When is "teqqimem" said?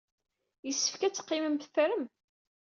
1.13-1.55